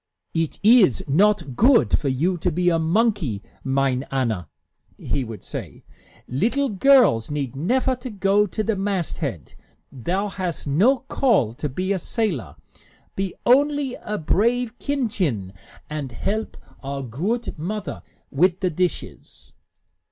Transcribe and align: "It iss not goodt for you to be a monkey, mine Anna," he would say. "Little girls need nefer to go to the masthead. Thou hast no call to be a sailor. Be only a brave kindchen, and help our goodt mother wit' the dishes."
"It 0.33 0.59
iss 0.63 1.03
not 1.07 1.55
goodt 1.55 1.93
for 1.99 2.07
you 2.09 2.35
to 2.39 2.51
be 2.51 2.69
a 2.69 2.79
monkey, 2.79 3.43
mine 3.63 4.03
Anna," 4.09 4.49
he 4.97 5.23
would 5.23 5.43
say. 5.43 5.83
"Little 6.27 6.69
girls 6.69 7.29
need 7.29 7.55
nefer 7.55 7.95
to 7.97 8.09
go 8.09 8.47
to 8.47 8.63
the 8.63 8.75
masthead. 8.75 9.53
Thou 9.91 10.27
hast 10.29 10.65
no 10.65 10.97
call 11.01 11.53
to 11.53 11.69
be 11.69 11.93
a 11.93 11.99
sailor. 11.99 12.55
Be 13.15 13.35
only 13.45 13.93
a 13.93 14.17
brave 14.17 14.79
kindchen, 14.79 15.53
and 15.87 16.11
help 16.11 16.57
our 16.81 17.03
goodt 17.03 17.59
mother 17.59 18.01
wit' 18.31 18.61
the 18.61 18.71
dishes." 18.71 19.53